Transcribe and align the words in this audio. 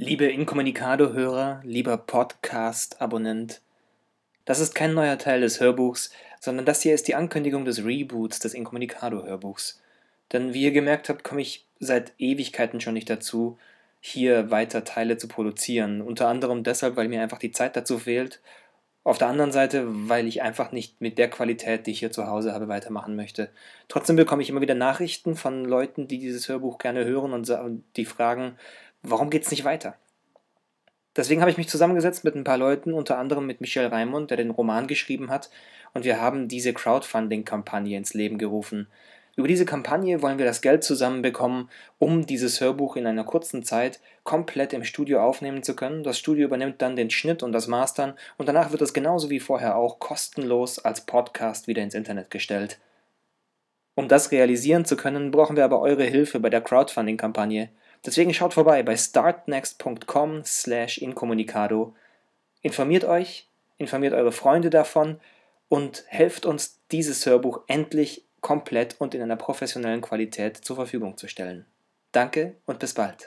Liebe 0.00 0.26
Incommunicado-Hörer, 0.26 1.60
lieber 1.64 1.96
Podcast-Abonnent, 1.96 3.60
das 4.44 4.60
ist 4.60 4.76
kein 4.76 4.94
neuer 4.94 5.18
Teil 5.18 5.40
des 5.40 5.58
Hörbuchs, 5.58 6.12
sondern 6.38 6.64
das 6.64 6.82
hier 6.82 6.94
ist 6.94 7.08
die 7.08 7.16
Ankündigung 7.16 7.64
des 7.64 7.84
Reboots 7.84 8.38
des 8.38 8.54
Incommunicado-Hörbuchs. 8.54 9.82
Denn 10.32 10.54
wie 10.54 10.62
ihr 10.62 10.70
gemerkt 10.70 11.08
habt, 11.08 11.24
komme 11.24 11.40
ich 11.40 11.66
seit 11.80 12.12
Ewigkeiten 12.16 12.80
schon 12.80 12.94
nicht 12.94 13.10
dazu, 13.10 13.58
hier 13.98 14.52
weiter 14.52 14.84
Teile 14.84 15.16
zu 15.16 15.26
produzieren. 15.26 16.00
Unter 16.00 16.28
anderem 16.28 16.62
deshalb, 16.62 16.94
weil 16.94 17.08
mir 17.08 17.20
einfach 17.20 17.38
die 17.38 17.50
Zeit 17.50 17.74
dazu 17.74 17.98
fehlt. 17.98 18.40
Auf 19.02 19.18
der 19.18 19.28
anderen 19.28 19.52
Seite, 19.52 19.84
weil 19.88 20.28
ich 20.28 20.42
einfach 20.42 20.70
nicht 20.70 21.00
mit 21.00 21.18
der 21.18 21.28
Qualität, 21.28 21.86
die 21.86 21.90
ich 21.92 21.98
hier 21.98 22.12
zu 22.12 22.28
Hause 22.28 22.52
habe, 22.52 22.68
weitermachen 22.68 23.16
möchte. 23.16 23.48
Trotzdem 23.88 24.14
bekomme 24.14 24.42
ich 24.42 24.50
immer 24.50 24.60
wieder 24.60 24.74
Nachrichten 24.76 25.34
von 25.34 25.64
Leuten, 25.64 26.06
die 26.06 26.18
dieses 26.18 26.48
Hörbuch 26.48 26.78
gerne 26.78 27.04
hören 27.04 27.32
und 27.32 27.82
die 27.96 28.04
fragen, 28.04 28.56
warum 29.10 29.30
geht 29.30 29.44
es 29.44 29.50
nicht 29.50 29.64
weiter? 29.64 29.96
Deswegen 31.16 31.40
habe 31.40 31.50
ich 31.50 31.56
mich 31.56 31.68
zusammengesetzt 31.68 32.24
mit 32.24 32.36
ein 32.36 32.44
paar 32.44 32.58
Leuten, 32.58 32.92
unter 32.92 33.18
anderem 33.18 33.46
mit 33.46 33.60
Michel 33.60 33.86
Raimond, 33.86 34.30
der 34.30 34.36
den 34.36 34.50
Roman 34.50 34.86
geschrieben 34.86 35.30
hat, 35.30 35.50
und 35.94 36.04
wir 36.04 36.20
haben 36.20 36.48
diese 36.48 36.72
Crowdfunding-Kampagne 36.72 37.96
ins 37.96 38.14
Leben 38.14 38.38
gerufen. 38.38 38.88
Über 39.38 39.46
diese 39.46 39.64
Kampagne 39.64 40.20
wollen 40.20 40.38
wir 40.38 40.44
das 40.44 40.62
Geld 40.62 40.82
zusammenbekommen, 40.82 41.70
um 41.98 42.26
dieses 42.26 42.60
Hörbuch 42.60 42.96
in 42.96 43.06
einer 43.06 43.22
kurzen 43.22 43.62
Zeit 43.62 44.00
komplett 44.24 44.72
im 44.72 44.82
Studio 44.82 45.22
aufnehmen 45.22 45.62
zu 45.62 45.76
können. 45.76 46.02
Das 46.02 46.18
Studio 46.18 46.46
übernimmt 46.46 46.82
dann 46.82 46.96
den 46.96 47.08
Schnitt 47.08 47.44
und 47.44 47.52
das 47.52 47.68
Mastern 47.68 48.14
und 48.36 48.48
danach 48.48 48.72
wird 48.72 48.82
es 48.82 48.92
genauso 48.92 49.30
wie 49.30 49.38
vorher 49.38 49.76
auch 49.76 50.00
kostenlos 50.00 50.80
als 50.80 51.06
Podcast 51.06 51.68
wieder 51.68 51.84
ins 51.84 51.94
Internet 51.94 52.32
gestellt. 52.32 52.80
Um 53.94 54.08
das 54.08 54.32
realisieren 54.32 54.84
zu 54.84 54.96
können, 54.96 55.30
brauchen 55.30 55.56
wir 55.56 55.64
aber 55.64 55.80
eure 55.80 56.04
Hilfe 56.04 56.40
bei 56.40 56.50
der 56.50 56.60
Crowdfunding-Kampagne. 56.60 57.68
Deswegen 58.06 58.32
schaut 58.32 58.54
vorbei 58.54 58.82
bei 58.82 58.96
startnext.com 58.96 60.44
slash 60.44 60.98
incommunicado. 60.98 61.94
Informiert 62.62 63.04
euch, 63.04 63.48
informiert 63.76 64.14
eure 64.14 64.32
Freunde 64.32 64.70
davon 64.70 65.20
und 65.68 66.04
helft 66.08 66.46
uns, 66.46 66.78
dieses 66.90 67.26
Hörbuch 67.26 67.60
endlich 67.66 68.24
komplett 68.40 68.96
und 68.98 69.14
in 69.14 69.22
einer 69.22 69.36
professionellen 69.36 70.00
Qualität 70.00 70.56
zur 70.56 70.76
Verfügung 70.76 71.16
zu 71.16 71.28
stellen. 71.28 71.66
Danke 72.12 72.54
und 72.66 72.78
bis 72.78 72.94
bald. 72.94 73.26